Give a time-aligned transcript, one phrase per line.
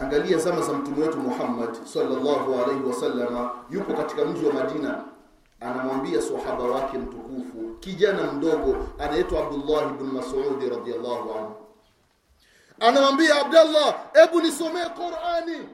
[0.00, 5.04] angalia zama za mtume wetu Muhammad sallallahu alaihi wasallama yupo katika mji wa Madina.
[5.60, 11.54] Anamwambia sahaba wake mtukufu kijana mdogo anaitwa Abdullah ibn Mas'ud radhiyallahu anhu.
[12.80, 15.68] Anamwambia Abdallah, hebu nisomee Qur'ani.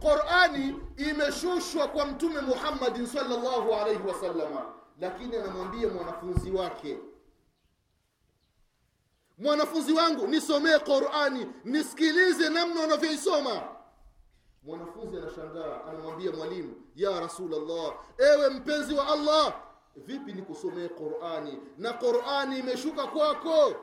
[0.00, 4.62] Qur'ani imeshushwa kwa mtume Muhammad sallallahu alaihi wasallama
[5.00, 6.98] lakini anamwambia mwanafunzi wake
[9.40, 13.62] mwanafunzi wangu nisomee Qur'ani nisikilize namna unavyoisoma
[14.62, 19.54] mwanafunzi anashangaa anamwambia mwalimu ya rasulllah ewe mpenzi wa allah
[19.96, 21.58] vipi nikusomee qurani?
[21.78, 23.74] Na qurani imeshuka kwako.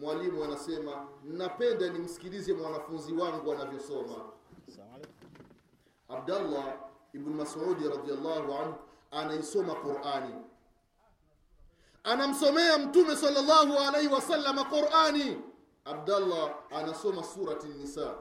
[0.00, 4.14] Mwalimu anasema napenda nimsikilize mwanafunzi wangu anavyosoma.
[6.08, 6.74] Abdallah
[7.14, 8.74] ibnu masudi radiallahu anhu
[9.10, 10.34] anaisoma qurani
[12.04, 15.38] anamsomea mtume sallallahu alaihi wasallam qurani.
[15.84, 18.14] Abdallah anasoma surati nisa.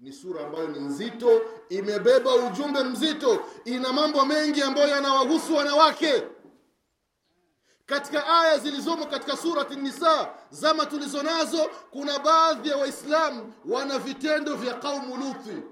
[0.00, 6.22] Ni sura ambayo ni nzito imebeba ujumbe mzito ina mambo mengi ambayo yanawahusu wanawake.
[7.86, 14.54] Katika aya zilizomo katika surati nisa zama tulizo nazo kuna baadhi ya waislamu wana vitendo
[14.54, 15.62] vya kaumu luthi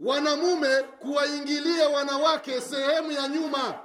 [0.00, 3.78] wanamume kuwaingilia wanawake sehemu ya nyuma.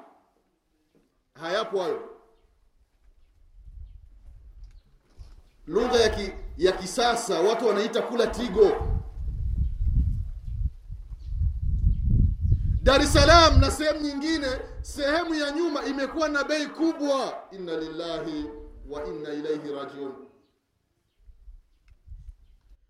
[1.33, 2.09] Hayapo hayo.
[5.67, 8.71] Lugha ya, ki, ya kisasa watu wanaita kula tigo.
[12.83, 14.47] Dar es salaam na sehemu nyingine
[14.81, 17.43] sehemu ya nyuma imekuwa na bei kubwa.
[17.51, 18.45] Inna lillahi
[18.89, 20.13] wa inna ilaihi rajiun.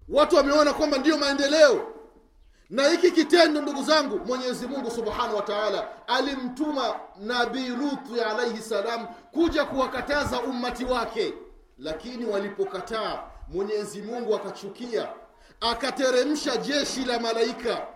[0.09, 1.94] Watu wameona kwamba ndiyo maendeleo
[2.69, 9.07] na hiki kitendo ndugu zangu mwenyezi mungu subhanahu wa taala alimtuma nabii luthi alaihi salam
[9.31, 11.33] kuja kuwakataza ummati wake.
[11.77, 15.09] Lakini walipokataa mwenyezi mungu akachukia
[15.61, 17.87] akateremsha jeshi la malaika.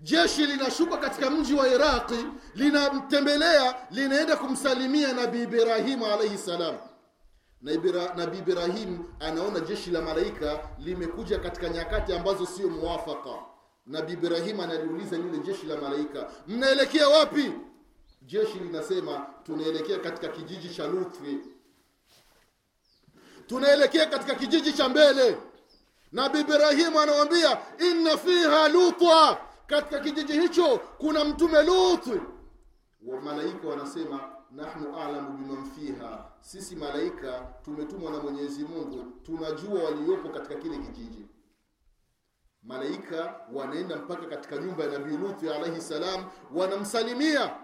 [0.00, 6.76] Jeshi linashuka katika mji wa iraqi linamtembelea linaenda kumsalimia nabii ibrahimu alaihi salam.
[7.62, 13.49] Nabi Ibra, nabii ibrahim anaona jeshi la malaika limekuja katika nyakati ambazo sio muwafaka
[13.86, 17.52] nabii ibrahim analiuliza lile jeshi la malaika mnaelekea wapi?
[18.22, 21.38] Jeshi linasema tunaelekea katika kijiji cha luthi
[23.46, 25.36] tunaelekea katika kijiji cha mbele.
[26.12, 29.38] Nabii ibrahimu anawambia inna fiha lutwa.
[29.66, 32.20] Katika kijiji hicho kuna mtume luthi
[33.22, 34.20] malaika wanasema
[34.50, 36.24] nahnu alamu biman fiha.
[36.40, 41.26] Sisi malaika tumetumwa na mwenyezi mungu tunajua waliopo katika kile kijiji
[42.62, 47.56] malaika wanaenda mpaka katika nyumba ya nabii luthi alaihi salam wanamsalimia.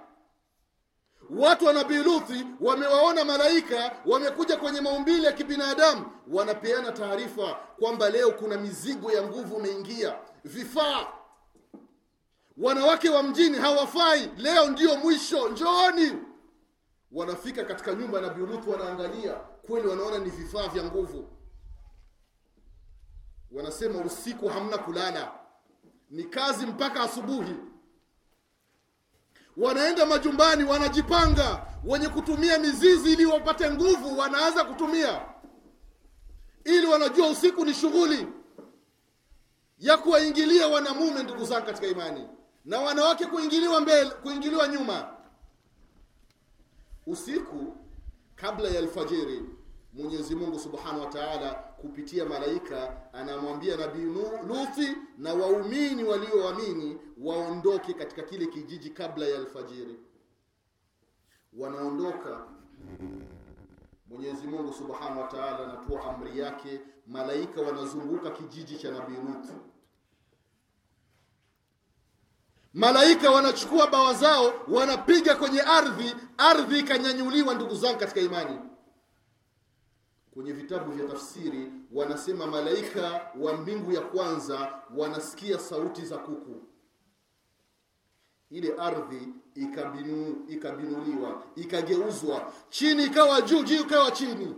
[1.30, 8.30] Watu wa nabii luthi wamewaona malaika wamekuja kwenye maumbile ya kibinadamu wanapeana taarifa kwamba leo
[8.30, 11.06] kuna mizigo ya nguvu umeingia vifaa.
[12.56, 14.30] Wanawake wa mjini hawafai.
[14.36, 15.48] Leo ndio mwisho.
[15.48, 16.12] Njooni.
[17.12, 19.32] Wanafika katika nyumba ya nabii luthi wanaangalia.
[19.66, 21.28] Kweli wanaona ni vifaa vya nguvu
[23.66, 25.32] wanasema usiku hamna kulala.
[26.10, 27.54] Ni kazi mpaka asubuhi.
[29.56, 31.66] Wanaenda majumbani wanajipanga.
[31.84, 35.22] Wenye kutumia mizizi ili wapate nguvu wanaanza kutumia.
[36.64, 38.28] Ili wanajua usiku ni shughuli
[39.78, 42.28] ya kuwaingilia wanamume ndugu zangu katika imani.
[42.64, 45.08] Na wanawake kuingiliwa mbele kuingiliwa nyuma.
[47.06, 47.76] Usiku
[48.36, 49.42] kabla ya alfajiri
[49.96, 54.04] mwenyezi mungu subhanahu wa taala kupitia malaika anamwambia nabii
[54.48, 59.96] luthi na waumini walioamini waondoke katika kile kijiji kabla ya alfajiri.
[61.58, 62.46] Wanaondoka.
[64.08, 66.80] Mwenyezi mungu subhanahu wa anatoa amri yake.
[67.06, 69.52] Malaika wanazunguka kijiji cha nabii luthi.
[72.74, 76.14] Malaika wanachukua bawa zao wanapiga kwenye ardhi.
[76.38, 78.58] Ardhi ikanyanyuliwa ndugu zangu katika imani
[80.36, 86.62] kwenye vitabu vya tafsiri wanasema malaika wa mbingu ya kwanza wanasikia sauti za kuku.
[88.50, 92.52] Ile ardhi ikabinu, ikabinuliwa ikageuzwa.
[92.68, 94.56] Chini ikawa juu juu ikawa chini.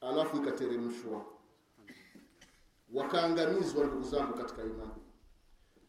[0.00, 1.24] Alafu ikateremshwa.
[2.92, 5.02] Wakaangamizwa ndugu zangu katika imani.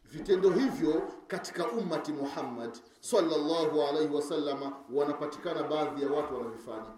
[0.04, 6.92] Vitendo hivyo katika ummati muhammad sallallahu alaihi wasallama wanapatikana baadhi ya watu wanavifanya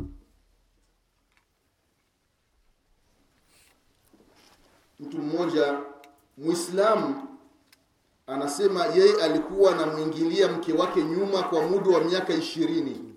[5.02, 5.80] mtu mmoja
[6.38, 7.28] mwislamu
[8.26, 13.14] anasema yeye alikuwa anamwingilia mke wake nyuma kwa muda wa miaka ishirini.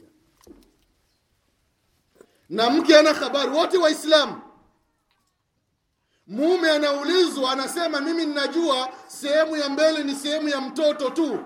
[2.50, 4.42] Na mke ana habari wote waislamu.
[6.28, 11.40] Mume anaulizwa anasema mimi ninajua sehemu ya mbele ni sehemu ya mtoto tu.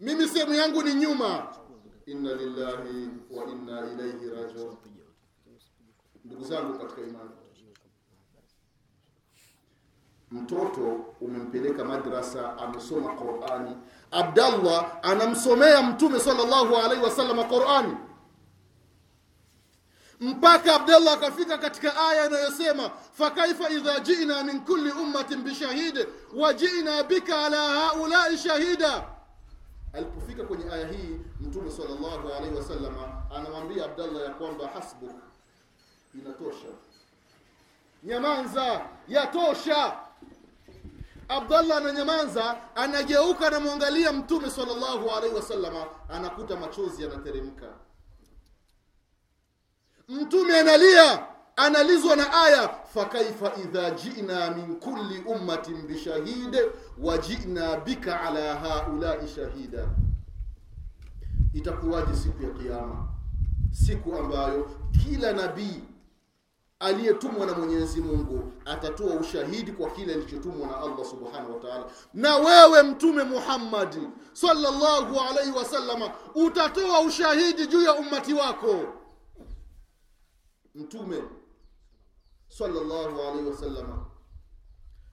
[0.00, 1.46] Mimi sehemu yangu ni nyuma.
[2.06, 4.76] Inna lillahi wa inna ilaihi rajiun.
[6.24, 7.30] Ndugu zangu katika imani
[10.30, 13.76] mtoto umempeleka madrasa amesoma qurani.
[14.10, 17.96] Abdallah anamsomea mtume salllahu alaihi wasallam qurani.
[20.20, 27.02] Mpaka abdallah akafika katika aya inayosema fakaifa idha jina min kulli ummatin bishahid wa jina
[27.02, 29.04] bika ala haulai shahida.
[29.92, 35.20] Alipofika kwenye aya hii mtume salllahu alaihi wasallama anamwambia abdallah ya kwamba hasbuk
[36.14, 36.68] inatosha.
[38.02, 39.96] Nyamanza yatosha
[41.28, 47.66] abdallah ananyamaza, anageuka anamwangalia mtume sallallahu alaihi wasallama anakuta machozi yanateremka.
[50.08, 51.26] Mtume analia
[51.56, 56.56] analizwa na aya fakaifa idha jina min kulli ummatin bishahid
[56.98, 59.88] wa jina bika ala haulai shahida.
[61.54, 63.08] Itakuwaje siku ya Kiyama,
[63.72, 64.70] siku ambayo
[65.04, 65.84] kila nabii
[66.78, 71.84] aliyetumwa na mwenyezi mungu atatoa ushahidi kwa kile alichotumwa na allah subhanahu wa taala.
[72.14, 78.84] Na wewe mtume muhammadi sallallahu alaihi wasallama utatoa ushahidi juu ya ummati wako.
[80.74, 81.22] Mtume
[82.48, 84.06] sallallahu alaihi wasallama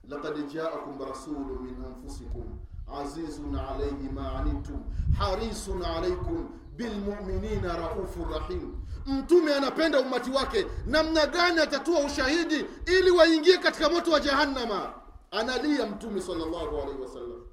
[0.08, 2.58] laqad jaakum rasulun min anfusikum
[3.00, 4.84] azizun alaihi ma anittum
[5.18, 8.76] harisun alaikum bilmuminina raufu rahim.
[9.06, 10.66] Mtume anapenda umati wake.
[10.86, 14.92] Namna gani atatoa ushahidi ili waingie katika moto wa jahannama?
[15.30, 17.44] Analia mtume sallallahu alaihi wasallam.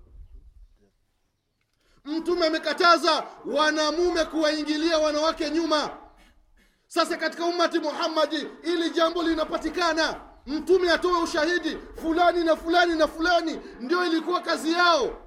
[2.06, 5.90] Mtume amekataza wanamume kuwaingilia wanawake nyuma.
[6.88, 13.60] Sasa katika ummati muhammadi ili jambo linapatikana mtume atoe ushahidi fulani na fulani na fulani.
[13.80, 15.18] Ndio ilikuwa kazi yao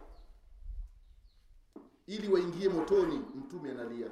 [2.07, 4.07] ili waingie motoni mtume analia.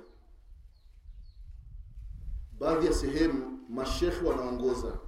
[2.58, 4.98] Baadhi ya sehemu mashekhe wanaongoza.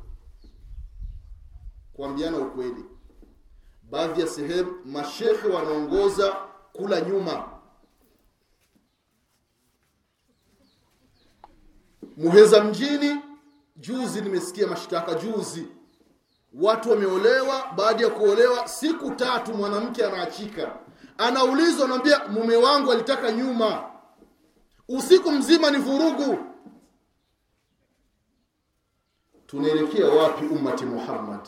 [1.92, 2.84] Kuambiana ukweli.
[3.90, 6.32] Baadhi ya sehemu mashekhe wanaongoza
[6.72, 7.48] kula nyuma.
[12.16, 13.16] Muheza mjini
[13.76, 15.66] juzi nimesikia mashtaka juzi.
[16.54, 20.78] Watu wameolewa baada ya kuolewa siku tatu mwanamke anaachika
[21.18, 23.90] anaulizwa anamwambia mume wangu alitaka nyuma.
[24.88, 26.38] Usiku mzima ni vurugu.
[29.46, 31.40] Tunaelekea wapi ummati muhammad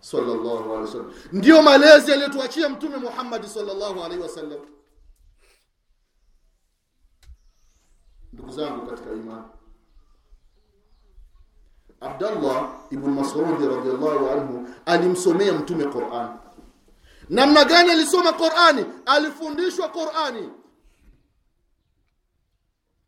[0.00, 4.60] sallallahu ndiyo malezi aliyotuachia mtume muhammadi sallallahu alaihi wasallam.
[8.32, 9.44] Ndugu zangu katika imani
[12.02, 16.28] abdallah ibn masudi radiallahu anhu alimsomea mtume quran
[17.28, 18.84] namna gani alisoma qurani?
[19.06, 20.48] Alifundishwa qurani.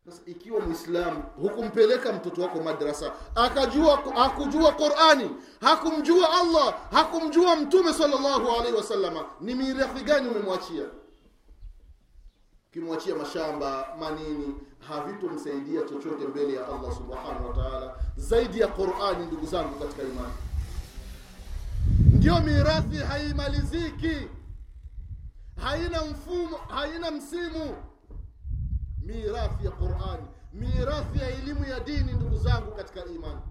[0.05, 5.31] Sasa ikiwa mwislamu hukumpeleka mtoto wako madrasa akajua hakujua qurani
[5.61, 10.85] hakumjua allah hakumjua mtume salllahu alaihi wasallama ni mirathi gani umemwachia?
[12.69, 14.55] Ukimwachia mashamba manini
[14.87, 17.95] havitomsaidia chochote mbele ya allah subhanahu wa taala.
[18.17, 20.33] Zaidi ya qurani ndugu zangu katika imani
[22.25, 24.27] ndiyo mirathi haimaliziki.
[25.55, 27.75] Haina mfumo haina msimu.
[29.01, 33.41] Mirathi ya qurani mirathi ya elimu ya dini ndugu zangu katika imani